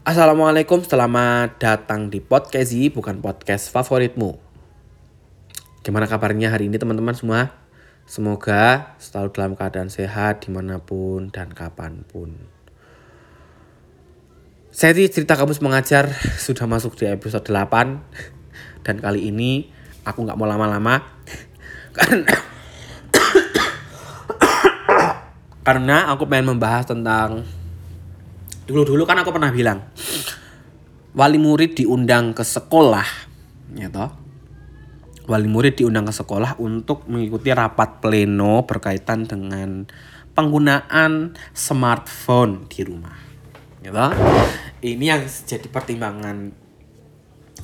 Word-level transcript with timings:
Assalamualaikum, 0.00 0.80
selamat 0.80 1.60
datang 1.60 2.08
di 2.08 2.24
podcast 2.24 2.72
ini 2.72 2.88
bukan 2.88 3.20
podcast 3.20 3.68
favoritmu. 3.68 4.32
Gimana 5.84 6.08
kabarnya 6.08 6.48
hari 6.48 6.72
ini 6.72 6.80
teman-teman 6.80 7.12
semua? 7.12 7.52
Semoga 8.08 8.96
selalu 8.96 9.28
dalam 9.36 9.52
keadaan 9.60 9.92
sehat 9.92 10.48
di 10.48 10.56
mana 10.56 10.80
pun 10.80 11.28
dan 11.28 11.52
kapan 11.52 12.00
pun. 12.08 12.32
Seri 14.72 15.04
cerita 15.12 15.36
kamus 15.36 15.60
mengajar 15.60 16.08
sudah 16.40 16.64
masuk 16.64 16.96
di 16.96 17.04
episode 17.04 17.44
8 17.44 18.80
dan 18.80 18.96
kali 19.04 19.28
ini 19.28 19.68
aku 20.08 20.24
nggak 20.24 20.40
mau 20.40 20.48
lama-lama 20.48 21.04
karena 22.00 22.32
karena 25.60 26.08
aku 26.08 26.24
pengen 26.24 26.56
membahas 26.56 26.88
tentang 26.88 27.59
dulu-dulu 28.70 29.02
kan 29.02 29.18
aku 29.18 29.34
pernah 29.34 29.50
bilang 29.50 29.82
wali 31.10 31.42
murid 31.42 31.74
diundang 31.74 32.30
ke 32.30 32.46
sekolah 32.46 33.08
ya 33.74 33.90
toh. 33.90 34.10
Wali 35.26 35.46
murid 35.46 35.78
diundang 35.78 36.06
ke 36.06 36.14
sekolah 36.14 36.58
untuk 36.58 37.06
mengikuti 37.06 37.54
rapat 37.54 38.02
pleno 38.02 38.66
berkaitan 38.66 39.26
dengan 39.26 39.86
penggunaan 40.34 41.34
smartphone 41.54 42.66
di 42.70 42.80
rumah 42.86 43.18
ya 43.82 43.90
toh. 43.90 44.14
Ini 44.80 45.04
yang 45.04 45.22
jadi 45.26 45.66
pertimbangan 45.66 46.70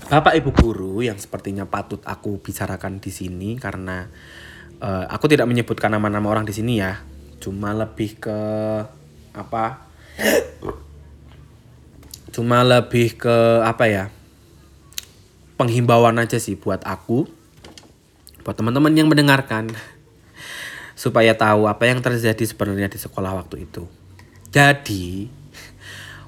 Bapak 0.07 0.39
Ibu 0.39 0.51
guru 0.53 0.95
yang 1.03 1.19
sepertinya 1.19 1.67
patut 1.67 1.99
aku 2.05 2.39
bicarakan 2.39 3.01
di 3.03 3.11
sini 3.11 3.57
karena 3.59 4.07
uh, 4.79 5.09
aku 5.09 5.27
tidak 5.27 5.49
menyebutkan 5.49 5.91
nama-nama 5.91 6.31
orang 6.31 6.47
di 6.47 6.55
sini 6.55 6.79
ya. 6.79 7.01
Cuma 7.43 7.75
lebih 7.75 8.21
ke 8.21 8.39
apa 9.35 9.87
cuma 12.37 12.61
lebih 12.61 13.17
ke 13.17 13.65
apa 13.65 13.89
ya 13.89 14.05
penghimbauan 15.57 16.21
aja 16.21 16.37
sih 16.37 16.53
buat 16.53 16.85
aku 16.85 17.25
buat 18.45 18.53
teman-teman 18.53 18.93
yang 18.93 19.09
mendengarkan 19.09 19.73
supaya 21.03 21.33
tahu 21.33 21.65
apa 21.65 21.89
yang 21.89 22.05
terjadi 22.05 22.45
sebenarnya 22.45 22.93
di 22.93 23.01
sekolah 23.01 23.41
waktu 23.41 23.65
itu. 23.65 23.89
Jadi 24.53 25.33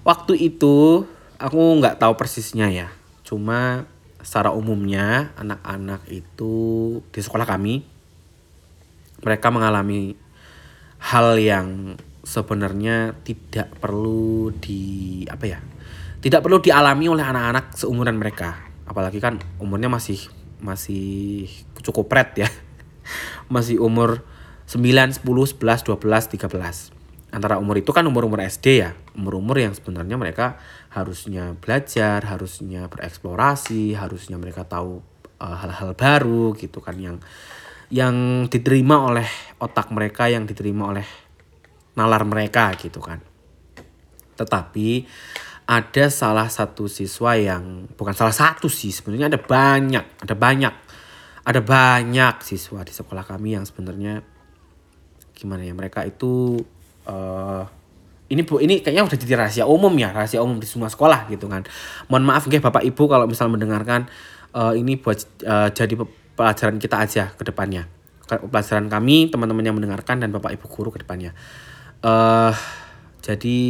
waktu 0.00 0.32
itu 0.48 1.04
aku 1.36 1.60
nggak 1.76 2.00
tahu 2.00 2.16
persisnya 2.16 2.72
ya. 2.72 2.88
Cuma 3.20 3.84
secara 4.24 4.50
umumnya 4.56 5.36
anak-anak 5.36 6.08
itu 6.08 6.56
di 7.12 7.20
sekolah 7.20 7.44
kami 7.44 7.84
mereka 9.20 9.52
mengalami 9.52 10.16
hal 10.98 11.36
yang 11.36 12.00
sebenarnya 12.28 13.16
tidak 13.24 13.80
perlu 13.80 14.52
di 14.52 15.24
apa 15.24 15.44
ya 15.48 15.58
tidak 16.20 16.44
perlu 16.44 16.60
dialami 16.60 17.08
oleh 17.08 17.24
anak-anak 17.24 17.78
seumuran 17.78 18.20
mereka. 18.20 18.68
Apalagi 18.84 19.22
kan 19.22 19.40
umurnya 19.62 19.88
masih 19.88 20.18
masih 20.60 21.46
cukup 21.80 22.10
red 22.12 22.44
ya. 22.44 22.50
Masih 23.48 23.80
umur 23.80 24.20
9, 24.68 25.24
10, 25.24 25.24
11, 25.24 25.56
12, 25.56 25.96
13 25.96 26.92
antara 27.28 27.60
umur 27.60 27.80
itu 27.80 27.88
kan 27.96 28.04
umur-umur 28.04 28.44
SD 28.44 28.84
ya. 28.84 28.92
Umur-umur 29.16 29.56
yang 29.56 29.72
sebenarnya 29.72 30.20
mereka 30.20 30.60
harusnya 30.92 31.56
belajar 31.56 32.20
harusnya 32.28 32.88
bereksplorasi 32.92 33.96
harusnya 33.96 34.36
mereka 34.36 34.68
tahu 34.68 35.00
eh, 35.40 35.56
hal-hal 35.56 35.92
uh, 35.92 35.96
baru 35.96 36.52
gitu 36.60 36.84
kan 36.84 37.00
yang 37.00 37.16
yang 37.88 38.44
diterima 38.52 39.08
oleh 39.08 39.28
otak 39.56 39.88
mereka 39.88 40.28
yang 40.28 40.44
diterima 40.44 40.92
oleh 40.92 41.08
nalar 41.98 42.22
mereka 42.22 42.70
gitu 42.78 43.02
kan. 43.02 43.18
Tetapi 44.38 45.02
ada 45.68 46.04
salah 46.08 46.48
satu 46.48 46.88
siswa 46.88 47.36
yang 47.36 47.90
bukan 47.92 48.16
salah 48.16 48.32
satu 48.32 48.72
sih 48.72 48.88
sebenarnya 48.88 49.36
ada 49.36 49.36
banyak 49.36 50.24
ada 50.24 50.32
banyak 50.32 50.74
ada 51.44 51.60
banyak 51.60 52.34
siswa 52.40 52.80
di 52.80 52.94
sekolah 52.96 53.20
kami 53.28 53.52
yang 53.52 53.68
sebenarnya 53.68 54.24
gimana 55.36 55.68
ya 55.68 55.76
mereka 55.76 56.08
itu 56.08 56.56
uh, 57.04 57.68
ini 58.32 58.48
bu 58.48 58.64
ini 58.64 58.80
kayaknya 58.80 59.04
udah 59.04 59.18
jadi 59.20 59.34
rahasia 59.44 59.64
umum 59.68 59.92
ya 60.00 60.08
rahasia 60.08 60.40
umum 60.40 60.56
di 60.56 60.68
semua 60.68 60.88
sekolah 60.88 61.28
gitu 61.32 61.48
kan. 61.52 61.68
Mohon 62.08 62.24
maaf 62.32 62.44
nggih 62.48 62.64
bapak 62.64 62.84
ibu 62.88 63.04
kalau 63.04 63.28
misal 63.28 63.52
mendengarkan 63.52 64.08
uh, 64.56 64.72
ini 64.72 64.96
buat 65.00 65.20
uh, 65.44 65.68
jadi 65.72 65.96
pelajaran 66.36 66.76
kita 66.80 66.96
aja 66.96 67.24
ke 67.36 67.44
depannya. 67.44 67.88
Pelajaran 68.28 68.92
kami 68.92 69.32
teman-teman 69.32 69.64
yang 69.64 69.76
mendengarkan 69.76 70.20
dan 70.20 70.28
bapak 70.32 70.56
ibu 70.56 70.68
guru 70.68 70.92
ke 70.92 71.00
depannya 71.00 71.32
uh, 72.02 72.54
jadi 73.22 73.60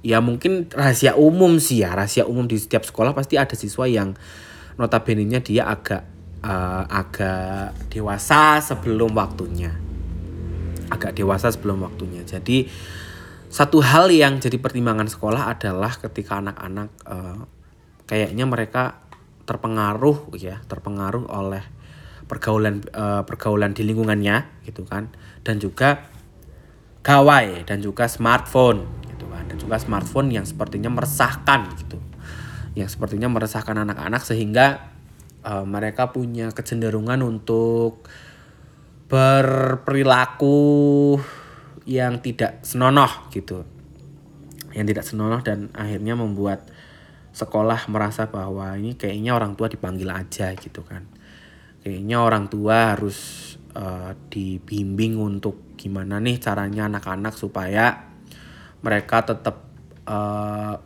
ya 0.00 0.18
mungkin 0.24 0.68
rahasia 0.72 1.16
umum 1.16 1.60
sih 1.60 1.84
ya. 1.84 1.92
Rahasia 1.92 2.24
umum 2.24 2.48
di 2.48 2.56
setiap 2.56 2.84
sekolah 2.84 3.12
pasti 3.12 3.36
ada 3.36 3.52
siswa 3.56 3.84
yang 3.88 4.16
notabene-nya 4.80 5.44
dia 5.44 5.68
agak 5.68 6.04
uh, 6.44 6.84
agak 6.88 7.76
dewasa 7.92 8.60
sebelum 8.64 9.12
waktunya. 9.12 9.72
Agak 10.90 11.14
dewasa 11.14 11.52
sebelum 11.52 11.84
waktunya. 11.84 12.24
Jadi 12.26 12.66
satu 13.50 13.82
hal 13.82 14.14
yang 14.14 14.38
jadi 14.38 14.62
pertimbangan 14.62 15.10
sekolah 15.10 15.50
adalah 15.50 15.90
ketika 15.98 16.38
anak-anak 16.38 16.90
uh, 17.06 17.40
kayaknya 18.06 18.46
mereka 18.46 19.02
terpengaruh 19.42 20.30
ya 20.38 20.62
terpengaruh 20.70 21.26
oleh 21.26 21.62
pergaulan 22.30 22.86
uh, 22.94 23.26
pergaulan 23.26 23.74
di 23.74 23.82
lingkungannya 23.82 24.64
gitu 24.66 24.86
kan. 24.86 25.10
Dan 25.42 25.58
juga 25.58 26.19
gawai 27.00 27.64
dan 27.64 27.80
juga 27.80 28.06
smartphone 28.06 29.00
dan 29.50 29.58
juga 29.58 29.82
smartphone 29.82 30.30
yang 30.30 30.46
sepertinya 30.46 30.86
meresahkan 30.94 31.74
gitu. 31.74 31.98
Yang 32.78 32.94
sepertinya 32.94 33.26
meresahkan 33.26 33.74
anak-anak 33.74 34.22
sehingga 34.22 34.94
uh, 35.42 35.66
mereka 35.66 36.14
punya 36.14 36.54
kecenderungan 36.54 37.18
untuk 37.26 38.06
berperilaku 39.10 40.54
yang 41.82 42.22
tidak 42.22 42.62
senonoh 42.62 43.26
gitu. 43.34 43.66
Yang 44.70 44.86
tidak 44.94 45.04
senonoh 45.10 45.42
dan 45.42 45.74
akhirnya 45.74 46.14
membuat 46.14 46.70
sekolah 47.34 47.90
merasa 47.90 48.30
bahwa 48.30 48.78
ini 48.78 48.94
kayaknya 48.94 49.34
orang 49.34 49.58
tua 49.58 49.66
dipanggil 49.66 50.06
aja 50.14 50.54
gitu 50.54 50.86
kan. 50.86 51.10
Kayaknya 51.82 52.22
orang 52.22 52.46
tua 52.46 52.94
harus 52.94 53.18
uh, 53.74 54.12
dibimbing 54.28 55.18
untuk 55.18 55.74
gimana 55.78 56.20
nih 56.20 56.38
caranya 56.42 56.86
anak-anak 56.90 57.34
supaya 57.34 58.10
mereka 58.80 59.24
tetap 59.24 59.66
uh, 60.08 60.76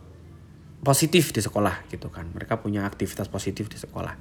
positif 0.85 1.33
di 1.33 1.41
sekolah 1.41 1.89
gitu 1.89 2.13
kan. 2.13 2.29
Mereka 2.29 2.61
punya 2.61 2.85
aktivitas 2.85 3.25
positif 3.31 3.67
di 3.71 3.77
sekolah. 3.79 4.13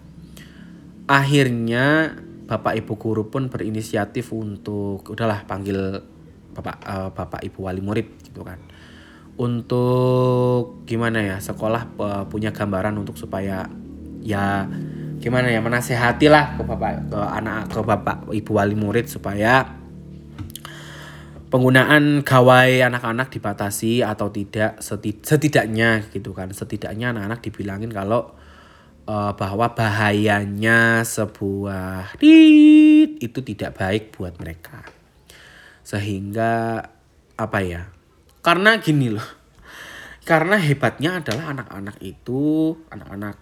Akhirnya 1.05 2.17
bapak 2.45 2.77
ibu 2.81 2.97
guru 2.97 3.29
pun 3.29 3.53
berinisiatif 3.53 4.33
untuk 4.33 5.05
udahlah 5.05 5.45
panggil 5.45 6.01
bapak 6.55 6.77
uh, 6.85 7.11
bapak 7.13 7.41
ibu 7.45 7.69
wali 7.69 7.85
murid 7.85 8.09
gitu 8.25 8.41
kan. 8.41 8.63
Untuk 9.35 10.87
gimana 10.87 11.21
ya 11.21 11.37
sekolah 11.43 11.83
uh, 11.99 12.25
punya 12.31 12.55
gambaran 12.55 12.95
untuk 12.97 13.19
supaya 13.19 13.67
ya 14.25 14.65
gimana 15.23 15.51
ya 15.51 15.61
menasehati 15.63 16.27
lah 16.29 16.59
ke 16.59 16.63
bapak 16.63 17.11
ke 17.11 17.21
anak 17.21 17.71
ke 17.73 17.81
bapak 17.81 18.17
ibu 18.33 18.51
wali 18.55 18.77
murid 18.77 19.09
supaya 19.09 19.85
penggunaan 21.55 22.27
gawai 22.27 22.83
anak-anak 22.83 23.31
dibatasi 23.31 24.03
atau 24.03 24.27
tidak 24.35 24.83
setidaknya 25.23 26.03
gitu 26.11 26.35
kan. 26.35 26.51
Setidaknya 26.51 27.15
anak-anak 27.15 27.47
dibilangin 27.47 27.95
kalau 27.95 28.35
uh, 29.07 29.39
bahwa 29.39 29.71
bahayanya 29.71 31.07
sebuah 31.07 32.19
dit 32.19 33.23
itu 33.23 33.39
tidak 33.47 33.79
baik 33.79 34.11
buat 34.19 34.35
mereka. 34.43 34.83
Sehingga 35.87 36.83
apa 37.39 37.59
ya 37.63 37.87
karena 38.43 38.83
gini 38.83 39.15
loh 39.15 39.29
karena 40.27 40.59
hebatnya 40.59 41.23
adalah 41.23 41.55
anak-anak 41.55 41.97
itu 42.01 42.73
anak-anak 42.89 43.37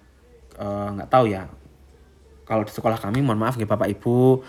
eh, 0.58 0.88
nggak 0.99 1.08
uh, 1.08 1.12
tahu 1.12 1.25
ya 1.31 1.47
kalau 2.43 2.67
di 2.67 2.73
sekolah 2.75 2.99
kami 2.99 3.23
mohon 3.23 3.39
maaf 3.39 3.56
ya 3.56 3.67
bapak 3.67 3.89
ibu 3.91 4.43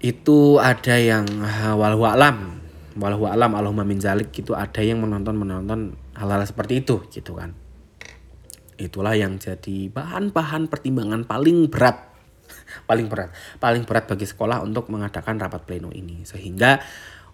itu 0.00 0.56
ada 0.56 0.96
yang 0.96 1.28
walau 1.76 2.08
alam. 2.08 2.56
Walau 2.96 3.28
alam 3.28 3.52
Allahumma 3.52 3.84
min 3.84 4.00
zalik. 4.00 4.32
Gitu 4.32 4.56
ada 4.56 4.80
yang 4.80 5.04
menonton 5.04 5.36
menonton 5.36 5.94
hal-hal 6.16 6.40
seperti 6.48 6.80
itu 6.80 7.04
gitu 7.12 7.36
kan. 7.36 7.52
Itulah 8.80 9.12
yang 9.12 9.36
jadi 9.36 9.92
bahan-bahan 9.92 10.72
pertimbangan 10.72 11.28
paling 11.28 11.68
berat. 11.68 12.08
Paling 12.88 13.06
berat. 13.06 13.30
Paling 13.62 13.86
berat 13.86 14.10
bagi 14.10 14.26
sekolah 14.26 14.64
untuk 14.64 14.88
mengadakan 14.90 15.38
rapat 15.38 15.68
pleno 15.68 15.92
ini. 15.92 16.26
Sehingga 16.26 16.80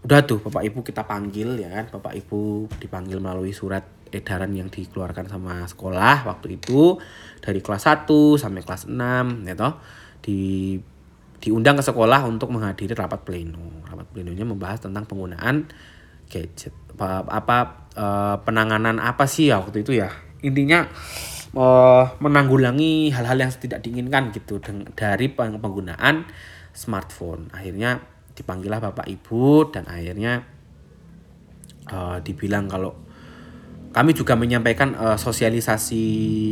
udah 0.02 0.20
tuh 0.26 0.42
bapak 0.42 0.66
ibu 0.66 0.82
kita 0.82 1.06
panggil 1.06 1.56
ya 1.56 1.70
kan? 1.70 1.88
Bapak 1.88 2.12
ibu 2.18 2.66
dipanggil 2.82 3.22
melalui 3.22 3.54
surat 3.54 3.95
edaran 4.14 4.54
yang 4.54 4.70
dikeluarkan 4.70 5.26
sama 5.26 5.66
sekolah 5.66 6.26
waktu 6.26 6.58
itu 6.58 6.98
dari 7.42 7.58
kelas 7.62 7.86
1 7.86 8.06
sampai 8.38 8.62
kelas 8.62 8.86
6 8.90 9.46
ya 9.46 9.54
toh. 9.58 9.74
Di 10.22 10.40
diundang 11.36 11.78
ke 11.78 11.84
sekolah 11.84 12.26
untuk 12.26 12.50
menghadiri 12.50 12.96
rapat 12.96 13.22
pleno. 13.22 13.84
Rapat 13.86 14.06
plenonya 14.10 14.44
membahas 14.48 14.82
tentang 14.82 15.04
penggunaan 15.06 15.68
gadget. 16.26 16.74
Apa, 16.96 17.28
apa 17.28 17.56
uh, 17.94 18.36
penanganan 18.42 18.98
apa 18.98 19.28
sih 19.28 19.52
ya 19.52 19.62
waktu 19.62 19.84
itu 19.86 19.94
ya? 19.94 20.10
Intinya 20.42 20.88
uh, 21.54 22.04
menanggulangi 22.18 23.14
hal-hal 23.14 23.38
yang 23.38 23.52
tidak 23.54 23.84
diinginkan 23.84 24.34
gitu 24.34 24.58
dari 24.96 25.30
penggunaan 25.30 26.26
smartphone. 26.74 27.52
Akhirnya 27.54 28.02
dipanggillah 28.36 28.80
bapak 28.82 29.08
ibu 29.08 29.70
dan 29.72 29.88
akhirnya 29.88 30.44
uh, 31.88 32.20
dibilang 32.20 32.68
kalau 32.68 33.05
kami 33.96 34.12
juga 34.12 34.36
menyampaikan 34.36 34.92
uh, 34.92 35.16
sosialisasi 35.16 36.04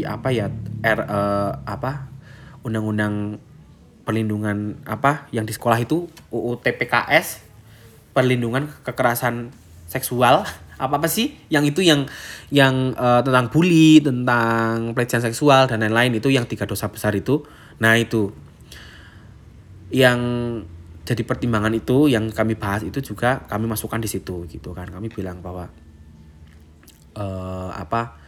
apa 0.09 0.33
ya 0.33 0.49
R 0.81 1.01
uh, 1.05 1.61
apa 1.69 2.09
undang-undang 2.65 3.37
perlindungan 4.09 4.81
apa 4.89 5.29
yang 5.29 5.45
di 5.45 5.53
sekolah 5.53 5.77
itu 5.85 6.09
UU 6.33 6.57
TPKS 6.65 7.45
perlindungan 8.17 8.73
kekerasan 8.81 9.53
seksual 9.93 10.49
apa 10.81 10.97
apa 10.97 11.05
sih? 11.05 11.37
Yang 11.53 11.77
itu 11.77 11.81
yang 11.85 12.09
yang 12.49 12.97
uh, 12.97 13.21
tentang 13.21 13.53
bully 13.53 14.01
tentang 14.01 14.97
pelecehan 14.97 15.29
seksual 15.29 15.69
dan 15.69 15.85
lain-lain 15.85 16.17
itu 16.17 16.33
yang 16.33 16.49
tiga 16.49 16.65
dosa 16.65 16.89
besar 16.89 17.13
itu. 17.13 17.45
Nah 17.77 18.01
itu. 18.01 18.33
Yang 19.93 20.21
jadi 21.05 21.23
pertimbangan 21.29 21.77
itu 21.77 22.09
yang 22.09 22.33
kami 22.33 22.57
bahas 22.57 22.83
itu 22.83 23.05
juga 23.05 23.45
kami 23.47 23.69
masukkan 23.69 24.01
di 24.01 24.09
situ 24.09 24.49
gitu 24.49 24.73
kan. 24.73 24.89
Kami 24.89 25.13
bilang 25.13 25.45
bahwa 25.45 25.69
uh, 27.15 27.71
apa 27.75 28.21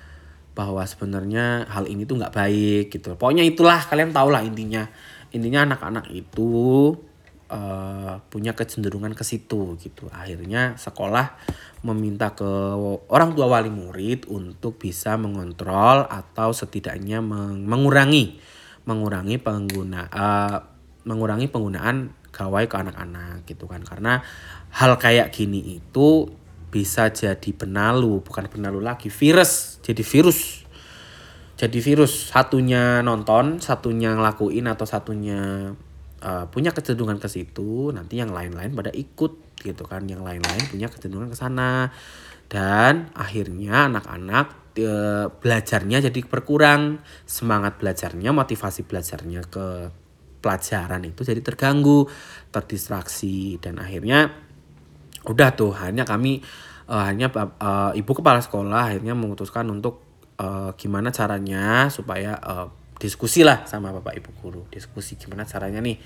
bahwa 0.56 0.81
sebenarnya 0.88 1.69
hal 1.69 1.85
ini 1.85 2.09
tuh 2.09 2.17
nggak 2.17 2.33
baik 2.33 2.85
gitu. 2.88 3.12
Pokoknya 3.21 3.44
itulah 3.44 3.77
kalian 3.85 4.17
tau 4.17 4.33
lah 4.33 4.41
intinya. 4.41 4.88
Intinya 5.37 5.69
anak-anak 5.69 6.09
itu 6.17 6.97
uh, 7.53 8.19
punya 8.33 8.56
kecenderungan 8.56 9.12
ke 9.12 9.21
situ 9.21 9.77
gitu. 9.77 10.09
Akhirnya 10.09 10.81
sekolah 10.81 11.37
meminta 11.85 12.33
ke 12.33 12.49
orang 13.12 13.37
tua 13.37 13.47
wali 13.47 13.69
murid 13.69 14.27
untuk 14.33 14.81
bisa 14.81 15.15
mengontrol 15.21 16.09
atau 16.09 16.50
setidaknya 16.50 17.21
mengurangi 17.21 18.41
mengurangi 18.87 19.37
pengguna 19.43 20.09
uh, 20.09 20.59
mengurangi 21.06 21.50
penggunaan 21.50 22.15
gawai 22.32 22.65
ke 22.65 22.77
anak-anak 22.81 23.44
gitu 23.44 23.69
kan. 23.69 23.85
Karena 23.85 24.25
hal 24.73 24.97
kayak 24.97 25.37
gini 25.37 25.79
itu 25.79 26.32
bisa 26.76 27.08
jadi 27.08 27.50
penalu 27.56 28.20
bukan 28.20 28.52
penalu 28.52 28.84
lagi 28.84 29.08
virus 29.08 29.81
jadi 29.81 30.05
virus. 30.05 30.69
Jadi 31.56 31.81
virus 31.81 32.28
satunya 32.37 33.00
nonton 33.00 33.64
satunya 33.64 34.12
ngelakuin 34.12 34.69
atau 34.69 34.84
satunya 34.84 35.73
uh, 36.20 36.44
punya 36.52 36.76
kecenderungan 36.76 37.17
ke 37.17 37.32
situ 37.32 37.96
nanti 37.96 38.20
yang 38.20 38.28
lain-lain 38.28 38.76
pada 38.76 38.93
ikut 38.93 39.64
gitu 39.64 39.88
kan. 39.88 40.05
Yang 40.05 40.20
lain-lain 40.20 40.62
punya 40.69 40.93
kecenderungan 40.93 41.32
ke 41.32 41.38
sana. 41.40 41.88
Dan 42.46 43.11
akhirnya 43.19 43.90
anak-anak 43.90 44.79
e, 44.79 44.93
belajarnya 45.34 45.99
jadi 45.99 46.20
berkurang. 46.31 47.02
Semangat 47.26 47.82
belajarnya 47.82 48.31
motivasi 48.31 48.87
belajarnya 48.87 49.43
ke 49.50 49.67
pelajaran 50.38 51.02
itu 51.02 51.26
jadi 51.26 51.43
terganggu 51.43 52.06
terdistraksi 52.55 53.58
dan 53.58 53.82
akhirnya 53.82 54.45
udah 55.26 55.49
tuh 55.58 55.75
hanya 55.82 56.06
kami 56.06 56.40
uh, 56.87 57.05
hanya 57.11 57.28
uh, 57.34 57.90
ibu 57.93 58.12
kepala 58.14 58.38
sekolah 58.38 58.94
akhirnya 58.94 59.12
memutuskan 59.19 59.67
untuk 59.69 60.02
uh, 60.38 60.73
gimana 60.78 61.11
caranya 61.11 61.90
supaya 61.90 62.38
uh, 62.38 62.69
diskusi 62.96 63.44
lah 63.44 63.67
sama 63.69 63.93
bapak 63.93 64.17
ibu 64.17 64.31
guru. 64.40 64.62
Diskusi 64.73 65.20
gimana 65.20 65.44
caranya 65.44 65.82
nih? 65.84 66.00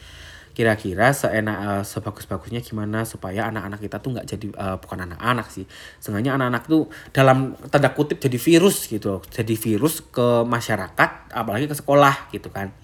Kira-kira 0.50 1.14
seenak 1.14 1.58
uh, 1.62 1.84
sebagus-bagusnya 1.86 2.58
gimana 2.58 3.06
supaya 3.06 3.46
anak-anak 3.46 3.78
kita 3.86 4.02
tuh 4.02 4.18
nggak 4.18 4.26
jadi 4.26 4.46
uh, 4.58 4.76
bukan 4.82 5.06
anak-anak 5.06 5.46
sih. 5.46 5.64
Sengaja 6.02 6.34
anak-anak 6.34 6.66
tuh 6.66 6.90
dalam 7.14 7.54
tanda 7.70 7.94
kutip 7.94 8.18
jadi 8.18 8.34
virus 8.34 8.90
gitu 8.90 9.22
jadi 9.30 9.54
virus 9.54 10.02
ke 10.02 10.42
masyarakat 10.42 11.30
apalagi 11.30 11.70
ke 11.70 11.76
sekolah 11.78 12.34
gitu 12.34 12.50
kan. 12.50 12.74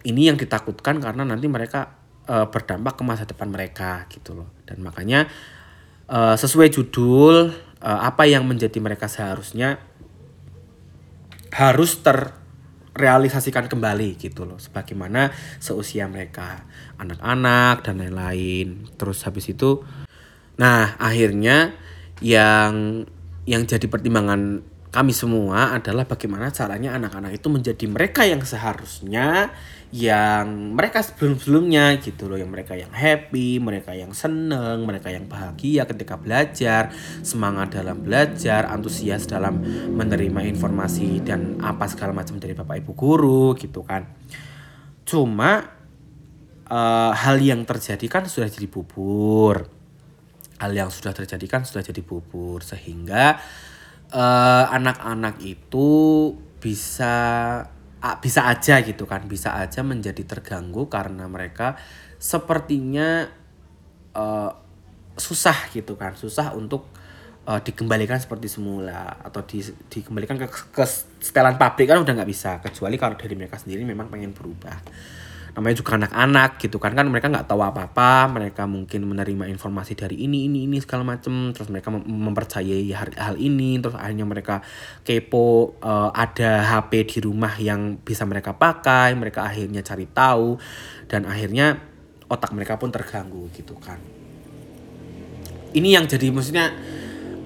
Ini 0.00 0.32
yang 0.32 0.36
ditakutkan 0.36 1.00
karena 1.00 1.24
nanti 1.24 1.48
mereka 1.48 1.99
uh, 2.30 2.46
berdampak 2.46 2.94
ke 2.94 3.02
masa 3.02 3.26
depan 3.26 3.50
mereka 3.50 4.06
gitu 4.06 4.38
loh. 4.38 4.48
Dan 4.62 4.86
makanya 4.86 5.26
uh, 6.06 6.38
sesuai 6.38 6.70
judul 6.70 7.50
uh, 7.82 8.00
apa 8.06 8.30
yang 8.30 8.46
menjadi 8.46 8.78
mereka 8.78 9.10
seharusnya 9.10 9.82
harus 11.50 11.98
terrealisasikan 11.98 13.66
kembali 13.66 14.14
gitu 14.14 14.46
loh. 14.46 14.62
Sebagaimana 14.62 15.34
seusia 15.58 16.06
mereka 16.06 16.62
anak-anak 17.02 17.82
dan 17.82 17.98
lain-lain. 17.98 18.86
Terus 18.94 19.26
habis 19.26 19.50
itu 19.50 19.82
nah 20.54 20.94
akhirnya 21.00 21.72
yang 22.20 23.02
yang 23.48 23.64
jadi 23.64 23.88
pertimbangan 23.88 24.60
kami 24.90 25.14
semua 25.14 25.78
adalah 25.78 26.02
bagaimana 26.02 26.50
caranya 26.50 26.98
anak-anak 26.98 27.38
itu 27.38 27.46
menjadi 27.46 27.86
mereka 27.86 28.26
yang 28.26 28.42
seharusnya 28.42 29.54
yang 29.90 30.74
mereka 30.78 31.02
sebelum-sebelumnya 31.02 31.98
gitu 31.98 32.30
loh 32.30 32.38
yang 32.38 32.50
mereka 32.50 32.78
yang 32.78 32.94
happy, 32.94 33.58
mereka 33.58 33.90
yang 33.90 34.14
seneng, 34.14 34.86
mereka 34.86 35.10
yang 35.10 35.26
bahagia 35.26 35.82
ketika 35.82 36.14
belajar, 36.14 36.94
semangat 37.26 37.74
dalam 37.74 37.98
belajar, 38.02 38.70
antusias 38.70 39.26
dalam 39.26 39.58
menerima 39.94 40.46
informasi 40.46 41.26
dan 41.26 41.58
apa 41.58 41.90
segala 41.90 42.14
macam 42.14 42.38
dari 42.38 42.54
bapak 42.54 42.86
ibu 42.86 42.94
guru 42.94 43.58
gitu 43.58 43.82
kan. 43.82 44.06
Cuma 45.02 45.58
uh, 46.70 47.12
hal 47.14 47.36
yang 47.42 47.66
terjadi 47.66 48.06
kan 48.06 48.30
sudah 48.30 48.46
jadi 48.46 48.70
bubur. 48.70 49.66
Hal 50.62 50.70
yang 50.70 50.94
sudah 50.94 51.10
terjadi 51.10 51.46
kan 51.50 51.66
sudah 51.66 51.82
jadi 51.82 51.98
bubur 51.98 52.62
sehingga 52.62 53.42
eh, 53.42 53.69
anak-anak 54.10 55.36
uh, 55.38 55.46
itu 55.46 55.88
bisa 56.58 57.14
bisa 58.24 58.48
aja 58.48 58.80
gitu 58.80 59.04
kan 59.04 59.28
bisa 59.28 59.60
aja 59.60 59.84
menjadi 59.84 60.24
terganggu 60.24 60.88
karena 60.88 61.28
mereka 61.28 61.76
sepertinya 62.16 63.28
uh, 64.16 64.50
susah 65.20 65.68
gitu 65.76 66.00
kan 66.00 66.16
susah 66.16 66.56
untuk 66.56 66.88
uh, 67.44 67.60
dikembalikan 67.60 68.16
seperti 68.16 68.48
semula 68.48 69.20
atau 69.20 69.44
di, 69.44 69.60
dikembalikan 69.92 70.40
ke, 70.40 70.48
ke 70.48 70.84
setelan 71.20 71.60
pabrik 71.60 71.92
kan 71.92 72.00
udah 72.00 72.12
nggak 72.16 72.30
bisa 72.30 72.56
kecuali 72.64 72.96
kalau 72.96 73.20
dari 73.20 73.36
mereka 73.36 73.60
sendiri 73.60 73.84
memang 73.84 74.08
pengen 74.08 74.32
berubah 74.32 74.80
namanya 75.50 75.76
juga 75.82 75.98
anak-anak 75.98 76.62
gitu 76.62 76.78
kan 76.78 76.94
kan 76.94 77.06
mereka 77.10 77.26
nggak 77.26 77.50
tahu 77.50 77.60
apa-apa 77.64 78.30
mereka 78.30 78.70
mungkin 78.70 79.02
menerima 79.10 79.50
informasi 79.50 79.98
dari 79.98 80.22
ini 80.22 80.46
ini 80.46 80.70
ini 80.70 80.78
segala 80.78 81.02
macem 81.02 81.50
terus 81.50 81.66
mereka 81.68 81.90
mem 81.90 82.06
mempercayai 82.06 82.86
hal, 82.94 83.10
hal 83.18 83.36
ini 83.40 83.82
terus 83.82 83.98
akhirnya 83.98 84.26
mereka 84.28 84.62
kepo 85.02 85.74
uh, 85.82 86.14
ada 86.14 86.62
HP 86.62 86.92
di 87.16 87.18
rumah 87.26 87.54
yang 87.58 87.98
bisa 87.98 88.22
mereka 88.22 88.54
pakai 88.54 89.18
mereka 89.18 89.42
akhirnya 89.42 89.82
cari 89.82 90.06
tahu 90.06 90.54
dan 91.10 91.26
akhirnya 91.26 91.90
otak 92.30 92.54
mereka 92.54 92.78
pun 92.78 92.94
terganggu 92.94 93.50
gitu 93.50 93.74
kan. 93.82 93.98
Ini 95.74 95.98
yang 95.98 96.06
jadi 96.06 96.30
maksudnya 96.30 96.70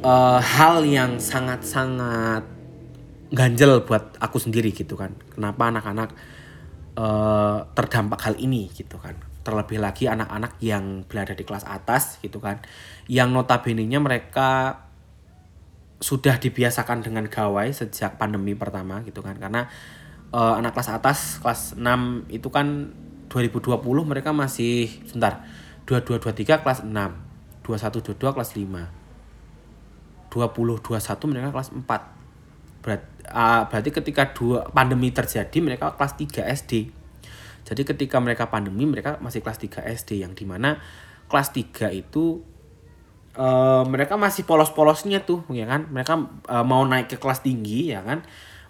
uh, 0.04 0.40
hal 0.40 0.84
yang 0.84 1.16
sangat-sangat 1.16 2.44
ganjel 3.32 3.80
buat 3.88 4.20
aku 4.20 4.37
sendiri 4.37 4.76
gitu 4.76 4.94
kan. 4.94 5.16
Kenapa 5.32 5.73
anak-anak 5.73 6.12
uh, 6.98 7.68
terdampak 7.74 8.20
hal 8.24 8.34
ini 8.38 8.70
gitu 8.72 8.98
kan. 8.98 9.14
Terlebih 9.44 9.78
lagi 9.82 10.08
anak-anak 10.08 10.56
yang 10.64 11.04
berada 11.04 11.36
di 11.36 11.44
kelas 11.44 11.68
atas 11.68 12.18
gitu 12.24 12.40
kan. 12.40 12.64
Yang 13.10 13.28
notabene-nya 13.34 14.00
mereka 14.00 14.82
sudah 16.00 16.36
dibiasakan 16.36 17.04
dengan 17.04 17.28
gawai 17.30 17.70
sejak 17.70 18.16
pandemi 18.16 18.56
pertama 18.56 19.04
gitu 19.04 19.20
kan. 19.20 19.36
Karena 19.36 19.68
uh, 20.34 20.58
anak 20.58 20.74
kelas 20.74 20.90
atas 20.90 21.18
kelas 21.38 21.78
6 21.78 22.30
itu 22.34 22.48
kan 22.50 22.90
2020 23.30 23.82
mereka 24.06 24.30
masih 24.34 24.90
sebentar 25.06 25.46
2223 25.86 26.62
kelas 26.62 26.80
6 26.86 26.94
2122 27.64 28.34
kelas 28.34 28.50
5 28.56 29.04
2021 30.34 31.30
mereka 31.30 31.48
kelas 31.54 31.70
4 31.70 32.13
Berat, 32.84 33.00
uh, 33.32 33.64
berarti 33.72 33.88
ketika 33.88 34.36
dua 34.36 34.68
pandemi 34.68 35.08
terjadi 35.08 35.56
mereka 35.64 35.96
kelas 35.96 36.20
3 36.20 36.44
SD. 36.52 36.92
Jadi 37.64 37.82
ketika 37.88 38.20
mereka 38.20 38.52
pandemi 38.52 38.84
mereka 38.84 39.16
masih 39.24 39.40
kelas 39.40 39.56
3 39.56 39.88
SD 39.88 40.20
yang 40.20 40.36
di 40.36 40.44
mana 40.44 40.76
kelas 41.32 41.56
3 41.56 41.88
itu 41.96 42.44
uh, 43.40 43.88
mereka 43.88 44.20
masih 44.20 44.44
polos-polosnya 44.44 45.24
tuh 45.24 45.48
ya 45.48 45.64
kan. 45.64 45.88
Mereka 45.88 46.12
uh, 46.44 46.64
mau 46.68 46.84
naik 46.84 47.08
ke 47.08 47.16
kelas 47.16 47.40
tinggi 47.40 47.96
ya 47.96 48.04
kan. 48.04 48.20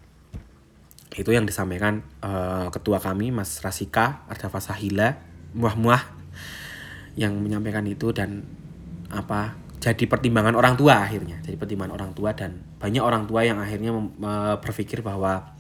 Itu 1.17 1.35
yang 1.35 1.49
disampaikan 1.49 2.07
uh, 2.23 2.71
ketua 2.71 3.03
kami 3.03 3.35
Mas 3.35 3.59
Rasika 3.63 4.27
Ardafa 4.31 4.63
Sahila 4.63 5.19
muah-muah 5.57 6.03
yang 7.17 7.33
menyampaikan 7.41 7.83
itu 7.89 8.13
dan 8.13 8.45
apa 9.09 9.57
jadi 9.87 10.05
pertimbangan 10.11 10.59
orang 10.59 10.75
tua 10.75 11.07
akhirnya 11.07 11.39
jadi 11.47 11.55
pertimbangan 11.55 11.95
orang 11.95 12.11
tua 12.11 12.35
dan 12.35 12.59
banyak 12.83 12.99
orang 12.99 13.31
tua 13.31 13.47
yang 13.47 13.63
akhirnya 13.63 13.95
berpikir 14.59 15.07
bahwa 15.07 15.55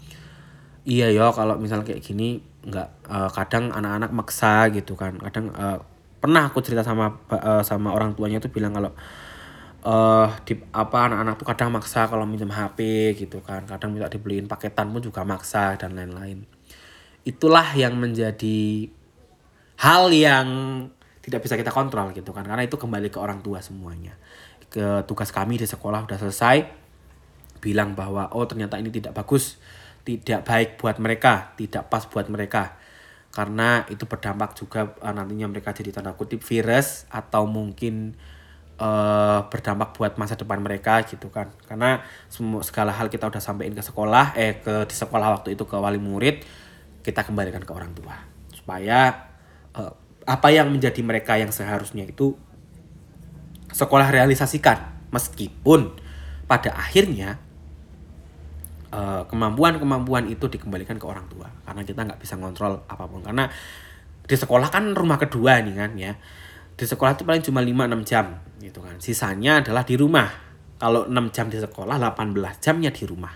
iya 0.82 1.14
yo 1.14 1.30
kalau 1.30 1.54
misal 1.62 1.86
kayak 1.86 2.02
gini 2.02 2.42
nggak 2.66 2.88
uh, 3.06 3.30
kadang 3.30 3.70
anak-anak 3.70 4.10
maksa 4.10 4.66
gitu 4.74 4.98
kan. 4.98 5.14
Kadang 5.22 5.54
uh, 5.54 5.78
pernah 6.18 6.50
aku 6.50 6.58
cerita 6.58 6.82
sama 6.82 7.22
uh, 7.30 7.62
sama 7.62 7.94
orang 7.94 8.18
tuanya 8.18 8.42
tuh 8.42 8.50
bilang 8.50 8.74
kalau 8.74 8.90
uh, 9.86 10.28
di 10.42 10.58
apa 10.74 10.98
anak-anak 11.06 11.34
tuh 11.38 11.46
kadang 11.46 11.70
maksa 11.70 12.10
kalau 12.10 12.26
minjem 12.26 12.50
HP 12.50 12.78
gitu 13.14 13.38
kan 13.38 13.62
kadang 13.70 13.94
minta 13.94 14.10
dibeliin 14.10 14.50
paketan 14.50 14.90
pun 14.90 14.98
juga 14.98 15.22
maksa 15.22 15.78
dan 15.78 15.94
lain-lain. 15.94 16.42
Itulah 17.22 17.74
yang 17.78 17.94
menjadi 17.98 18.90
hal 19.78 20.10
yang 20.10 20.48
tidak 21.26 21.42
bisa 21.42 21.58
kita 21.58 21.74
kontrol 21.74 22.14
gitu 22.14 22.30
kan. 22.30 22.46
Karena 22.46 22.62
itu 22.62 22.78
kembali 22.78 23.10
ke 23.10 23.18
orang 23.18 23.42
tua 23.42 23.58
semuanya. 23.58 24.14
Ke 24.70 25.02
tugas 25.10 25.34
kami 25.34 25.58
di 25.58 25.66
sekolah 25.66 26.06
udah 26.06 26.18
selesai 26.22 26.86
bilang 27.58 27.98
bahwa 27.98 28.30
oh 28.30 28.46
ternyata 28.46 28.78
ini 28.78 28.94
tidak 28.94 29.16
bagus 29.16 29.58
tidak 30.06 30.46
baik 30.46 30.78
buat 30.78 31.02
mereka 31.02 31.58
tidak 31.58 31.90
pas 31.90 32.06
buat 32.06 32.30
mereka. 32.30 32.78
Karena 33.34 33.84
itu 33.90 34.06
berdampak 34.06 34.54
juga 34.54 34.94
uh, 35.02 35.12
nantinya 35.12 35.50
mereka 35.50 35.74
jadi 35.74 35.90
tanda 35.92 36.14
kutip 36.14 36.40
virus 36.40 37.04
atau 37.10 37.44
mungkin 37.44 38.16
uh, 38.78 39.44
berdampak 39.50 39.92
buat 39.98 40.14
masa 40.16 40.38
depan 40.38 40.62
mereka 40.62 41.02
gitu 41.04 41.28
kan. 41.28 41.50
Karena 41.66 42.06
semua 42.30 42.62
segala 42.62 42.94
hal 42.94 43.10
kita 43.10 43.26
udah 43.26 43.42
sampein 43.42 43.74
ke 43.74 43.82
sekolah 43.82 44.38
eh 44.38 44.62
ke 44.62 44.86
di 44.86 44.94
sekolah 44.94 45.42
waktu 45.42 45.58
itu 45.58 45.66
ke 45.66 45.76
wali 45.76 45.98
murid 45.98 46.46
kita 47.02 47.26
kembalikan 47.26 47.60
ke 47.66 47.72
orang 47.74 47.92
tua. 47.92 48.14
Supaya 48.54 49.26
uh, 49.74 50.05
apa 50.26 50.50
yang 50.50 50.74
menjadi 50.74 51.00
mereka 51.06 51.38
yang 51.38 51.54
seharusnya 51.54 52.02
itu 52.02 52.34
sekolah 53.70 54.10
realisasikan. 54.10 54.98
Meskipun 55.14 55.94
pada 56.50 56.74
akhirnya 56.74 57.38
eh, 58.90 59.22
kemampuan-kemampuan 59.30 60.26
itu 60.26 60.50
dikembalikan 60.50 60.98
ke 60.98 61.06
orang 61.06 61.30
tua. 61.30 61.46
Karena 61.62 61.86
kita 61.86 62.00
nggak 62.02 62.20
bisa 62.20 62.34
ngontrol 62.36 62.82
apa 62.90 63.04
pun. 63.06 63.22
Karena 63.22 63.46
di 64.26 64.34
sekolah 64.34 64.68
kan 64.68 64.90
rumah 64.98 65.16
kedua 65.22 65.62
nih 65.62 65.74
kan 65.78 65.90
ya. 65.94 66.12
Di 66.76 66.84
sekolah 66.84 67.16
itu 67.16 67.24
paling 67.24 67.40
cuma 67.46 67.62
5-6 67.62 68.02
jam 68.04 68.26
gitu 68.58 68.82
kan. 68.82 68.98
Sisanya 68.98 69.62
adalah 69.62 69.86
di 69.86 69.94
rumah. 69.94 70.28
Kalau 70.76 71.08
6 71.08 71.32
jam 71.32 71.46
di 71.48 71.56
sekolah 71.56 71.96
18 71.96 72.34
jamnya 72.60 72.90
di 72.92 73.06
rumah. 73.06 73.32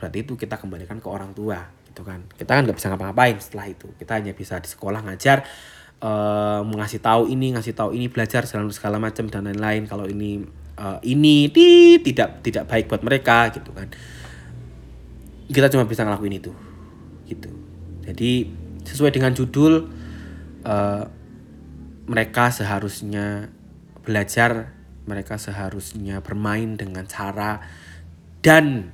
Berarti 0.00 0.18
itu 0.26 0.34
kita 0.34 0.58
kembalikan 0.58 0.98
ke 0.98 1.06
orang 1.06 1.30
tua 1.36 1.62
gitu 1.86 2.02
kan. 2.02 2.26
Kita 2.34 2.58
kan 2.58 2.66
nggak 2.66 2.74
bisa 2.74 2.90
ngapa-ngapain 2.90 3.36
setelah 3.38 3.70
itu. 3.70 3.86
Kita 4.00 4.18
hanya 4.18 4.34
bisa 4.34 4.58
di 4.58 4.66
sekolah 4.66 5.04
ngajar 5.06 5.46
uh, 6.02 6.60
mengasih 6.66 6.98
tahu 6.98 7.30
ini 7.30 7.54
ngasih 7.54 7.72
tahu 7.72 7.94
ini 7.94 8.10
belajar 8.10 8.44
segala 8.44 8.68
segala 8.74 8.98
macam 8.98 9.30
dan 9.30 9.46
lain-lain. 9.46 9.86
Kalau 9.86 10.04
ini 10.10 10.42
uh, 10.76 10.98
ini 11.06 11.48
di, 11.48 11.96
tidak 12.02 12.42
tidak 12.42 12.66
baik 12.66 12.90
buat 12.90 13.06
mereka 13.06 13.54
gitu 13.54 13.70
kan. 13.70 13.88
Kita 15.46 15.70
cuma 15.70 15.86
bisa 15.86 16.02
ngelakuin 16.02 16.36
itu 16.42 16.52
gitu. 17.30 17.50
Jadi 18.02 18.50
sesuai 18.82 19.14
dengan 19.14 19.32
judul 19.32 19.88
uh, 20.66 21.04
mereka 22.10 22.50
seharusnya 22.50 23.48
belajar 24.02 24.74
mereka 25.06 25.38
seharusnya 25.38 26.22
bermain 26.22 26.74
dengan 26.74 27.06
cara 27.06 27.62
dan 28.42 28.90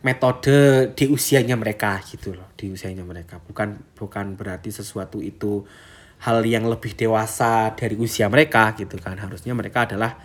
metode 0.00 0.92
di 0.96 1.04
usianya 1.10 1.56
mereka 1.58 2.00
gitu 2.04 2.32
loh 2.32 2.48
di 2.56 2.72
usianya 2.72 3.04
mereka. 3.04 3.40
Bukan 3.44 3.96
bukan 3.96 4.38
berarti 4.38 4.72
sesuatu 4.72 5.20
itu 5.20 5.68
hal 6.18 6.42
yang 6.42 6.66
lebih 6.66 6.98
dewasa 6.98 7.74
dari 7.78 7.94
usia 7.94 8.26
mereka 8.26 8.74
gitu 8.74 8.98
kan. 8.98 9.18
Harusnya 9.18 9.54
mereka 9.54 9.86
adalah 9.86 10.18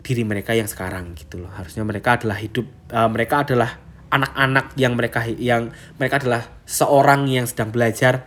diri 0.00 0.24
mereka 0.24 0.56
yang 0.56 0.70
sekarang 0.70 1.12
gitu 1.18 1.44
loh. 1.44 1.52
Harusnya 1.52 1.84
mereka 1.84 2.16
adalah 2.16 2.38
hidup 2.40 2.66
uh, 2.94 3.10
mereka 3.10 3.44
adalah 3.44 3.76
anak-anak 4.08 4.72
yang 4.80 4.96
mereka 4.96 5.20
yang 5.28 5.68
mereka 6.00 6.24
adalah 6.24 6.42
seorang 6.64 7.28
yang 7.28 7.44
sedang 7.44 7.68
belajar 7.68 8.24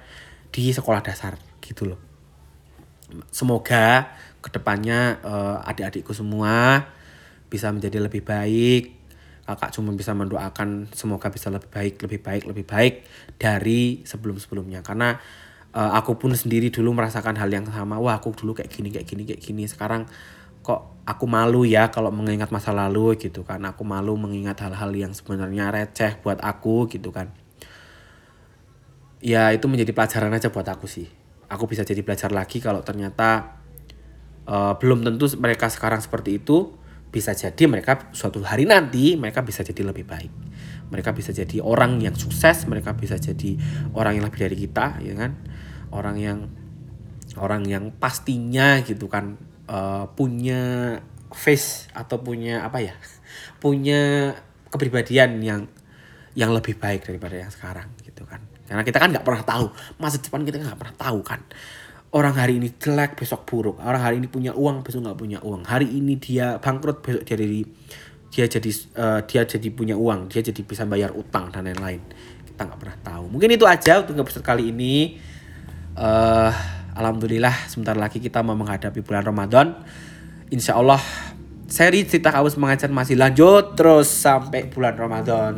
di 0.53 0.69
sekolah 0.69 1.01
dasar 1.01 1.41
gitu 1.63 1.89
loh. 1.89 1.99
Semoga 3.33 4.13
ke 4.41 4.49
depannya 4.53 5.19
uh, 5.25 5.57
adik-adikku 5.65 6.13
semua 6.13 6.85
bisa 7.49 7.73
menjadi 7.73 7.97
lebih 7.97 8.21
baik. 8.21 9.01
Kakak 9.41 9.73
cuma 9.73 9.91
bisa 9.97 10.13
mendoakan 10.13 10.93
semoga 10.93 11.27
bisa 11.33 11.49
lebih 11.49 11.67
baik 11.67 11.93
lebih 12.05 12.19
baik 12.21 12.43
lebih 12.45 12.65
baik 12.67 12.93
dari 13.41 14.05
sebelum-sebelumnya. 14.05 14.85
Karena 14.85 15.17
uh, 15.75 15.91
aku 15.97 16.19
pun 16.19 16.31
sendiri 16.35 16.71
dulu 16.71 16.95
merasakan 16.95 17.35
hal 17.39 17.49
yang 17.51 17.67
sama. 17.67 17.97
Wah 17.97 18.19
aku 18.19 18.35
dulu 18.35 18.55
kayak 18.55 18.71
gini 18.71 18.89
kayak 18.91 19.07
gini 19.07 19.23
kayak 19.27 19.41
gini. 19.41 19.63
Sekarang 19.67 20.07
kok 20.61 21.01
aku 21.07 21.25
malu 21.25 21.65
ya 21.65 21.89
kalau 21.89 22.13
mengingat 22.13 22.51
masa 22.53 22.75
lalu 22.75 23.17
gitu 23.17 23.43
kan. 23.47 23.63
Aku 23.67 23.87
malu 23.87 24.15
mengingat 24.19 24.59
hal-hal 24.61 24.91
yang 24.93 25.11
sebenarnya 25.15 25.71
receh 25.71 26.19
buat 26.21 26.39
aku 26.43 26.91
gitu 26.91 27.09
kan. 27.11 27.31
Ya 29.21 29.53
itu 29.53 29.69
menjadi 29.69 29.93
pelajaran 29.93 30.33
aja 30.33 30.49
buat 30.49 30.67
aku 30.67 30.89
sih. 30.89 31.07
Aku 31.51 31.67
bisa 31.67 31.83
jadi 31.83 31.99
belajar 32.01 32.31
lagi 32.31 32.63
kalau 32.63 32.79
ternyata 32.81 33.59
uh, 34.47 34.73
belum 34.79 35.03
tentu 35.03 35.27
mereka 35.39 35.67
sekarang 35.71 35.99
seperti 36.03 36.39
itu. 36.39 36.77
Bisa 37.11 37.35
jadi 37.35 37.67
mereka 37.67 38.07
suatu 38.15 38.39
hari 38.39 38.63
nanti 38.63 39.19
mereka 39.19 39.43
bisa 39.43 39.67
jadi 39.67 39.83
lebih 39.83 40.07
baik 40.07 40.50
mereka 40.91 41.15
bisa 41.15 41.31
jadi 41.31 41.63
orang 41.63 42.03
yang 42.03 42.13
sukses 42.13 42.67
mereka 42.67 42.91
bisa 42.91 43.15
jadi 43.15 43.55
orang 43.95 44.19
yang 44.19 44.25
lebih 44.27 44.41
dari 44.43 44.57
kita 44.59 44.99
ya 44.99 45.15
kan? 45.15 45.31
Orang 45.91 46.19
yang 46.19 46.51
orang 47.39 47.63
yang 47.63 47.95
pastinya 47.95 48.83
gitu 48.83 49.07
kan 49.07 49.39
uh, 49.71 50.11
punya 50.11 50.99
face 51.31 51.87
atau 51.95 52.19
punya 52.19 52.67
apa 52.67 52.83
ya? 52.83 52.93
Punya 53.63 54.35
kepribadian 54.67 55.39
yang 55.39 55.61
yang 56.35 56.51
lebih 56.51 56.75
baik 56.79 57.07
daripada 57.07 57.39
yang 57.39 57.51
sekarang 57.51 57.91
gitu 58.03 58.27
kan. 58.27 58.43
Karena 58.67 58.83
kita 58.87 58.97
kan 59.03 59.11
nggak 59.11 59.25
pernah 59.27 59.43
tahu 59.43 59.65
masa 59.99 60.19
depan 60.19 60.47
kita 60.47 60.59
nggak 60.59 60.79
pernah 60.79 60.95
tahu 60.95 61.19
kan. 61.23 61.41
Orang 62.11 62.35
hari 62.35 62.59
ini 62.59 62.75
jelek 62.75 63.15
besok 63.15 63.47
buruk. 63.47 63.79
Orang 63.79 64.03
hari 64.03 64.19
ini 64.19 64.27
punya 64.27 64.51
uang 64.51 64.83
besok 64.83 65.07
nggak 65.07 65.19
punya 65.19 65.39
uang. 65.39 65.63
Hari 65.63 65.87
ini 65.87 66.19
dia 66.19 66.59
bangkrut 66.59 66.99
besok 66.99 67.23
dia 67.23 67.39
jadi 67.39 67.63
dia 68.31 68.47
jadi 68.47 68.71
uh, 68.95 69.19
dia 69.27 69.43
jadi 69.43 69.67
punya 69.69 69.99
uang 69.99 70.31
dia 70.31 70.41
jadi 70.41 70.61
bisa 70.63 70.87
bayar 70.87 71.11
utang 71.11 71.51
dan 71.51 71.67
lain-lain 71.67 71.99
kita 72.47 72.63
nggak 72.63 72.79
pernah 72.79 72.97
tahu 73.03 73.23
mungkin 73.27 73.51
itu 73.51 73.67
aja 73.67 74.01
untuk 74.01 74.23
episode 74.23 74.47
kali 74.47 74.71
ini 74.71 75.19
uh, 75.99 76.51
alhamdulillah 76.95 77.67
sebentar 77.67 77.93
lagi 77.93 78.23
kita 78.23 78.39
mau 78.39 78.55
menghadapi 78.55 79.03
bulan 79.03 79.27
Ramadan 79.27 79.75
insya 80.47 80.79
Allah 80.79 81.03
seri 81.71 82.03
cerita 82.03 82.35
kampus 82.35 82.59
mengajar 82.59 82.91
masih 82.91 83.15
lanjut 83.15 83.79
terus 83.79 84.11
sampai 84.11 84.67
bulan 84.67 84.99
Ramadan. 84.99 85.55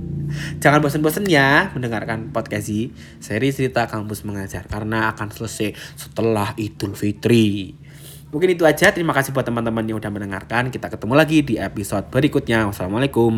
Jangan 0.62 0.78
bosan-bosan 0.78 1.26
ya 1.26 1.74
mendengarkan 1.74 2.30
podcast 2.30 2.70
ini, 2.70 2.94
seri 3.18 3.50
cerita 3.50 3.90
kampus 3.90 4.22
mengajar 4.22 4.70
karena 4.70 5.10
akan 5.10 5.34
selesai 5.34 5.74
setelah 5.98 6.54
Idul 6.54 6.94
Fitri. 6.94 7.74
Mungkin 8.30 8.58
itu 8.58 8.66
aja. 8.66 8.90
Terima 8.90 9.14
kasih 9.14 9.30
buat 9.30 9.46
teman-teman 9.46 9.86
yang 9.86 9.98
udah 10.02 10.10
mendengarkan. 10.10 10.70
Kita 10.74 10.90
ketemu 10.90 11.14
lagi 11.14 11.38
di 11.46 11.54
episode 11.58 12.10
berikutnya. 12.10 12.66
Wassalamualaikum. 12.66 13.34